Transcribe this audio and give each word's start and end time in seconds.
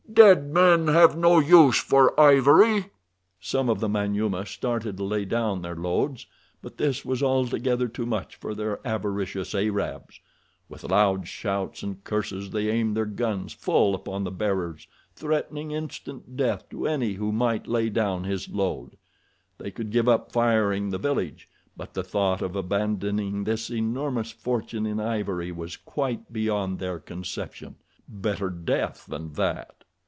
Dead 0.13 0.49
men 0.49 0.89
have 0.89 1.15
no 1.17 1.39
use 1.39 1.77
for 1.79 2.19
ivory!" 2.19 2.87
Some 3.39 3.69
of 3.69 3.79
the 3.79 3.87
Manyuema 3.87 4.45
started 4.45 4.97
to 4.97 5.05
lay 5.05 5.23
down 5.23 5.61
their 5.61 5.75
loads, 5.77 6.25
but 6.61 6.75
this 6.75 7.05
was 7.05 7.23
altogether 7.23 7.87
too 7.87 8.05
much 8.05 8.35
for 8.35 8.53
the 8.53 8.77
avaricious 8.83 9.55
Arabs. 9.55 10.19
With 10.67 10.83
loud 10.83 11.29
shouts 11.29 11.81
and 11.81 12.03
curses 12.03 12.49
they 12.49 12.67
aimed 12.67 12.97
their 12.97 13.05
guns 13.05 13.53
full 13.53 13.95
upon 13.95 14.25
the 14.25 14.31
bearers, 14.31 14.85
threatening 15.15 15.71
instant 15.71 16.35
death 16.35 16.67
to 16.71 16.85
any 16.87 17.13
who 17.13 17.31
might 17.31 17.65
lay 17.65 17.87
down 17.89 18.25
his 18.25 18.49
load. 18.49 18.97
They 19.59 19.71
could 19.71 19.91
give 19.91 20.09
up 20.09 20.33
firing 20.33 20.89
the 20.89 20.97
village, 20.97 21.47
but 21.77 21.93
the 21.93 22.03
thought 22.03 22.41
of 22.41 22.57
abandoning 22.57 23.45
this 23.45 23.69
enormous 23.69 24.31
fortune 24.31 24.85
in 24.85 24.99
ivory 24.99 25.53
was 25.53 25.77
quite 25.77 26.33
beyond 26.33 26.79
their 26.79 26.99
conception—better 26.99 28.49
death 28.49 29.05
than 29.05 29.31
that. 29.33 29.77